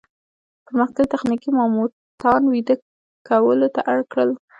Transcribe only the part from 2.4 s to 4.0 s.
ویده کولو ته اړ